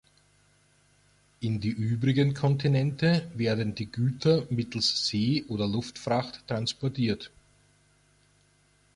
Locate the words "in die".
1.41-1.69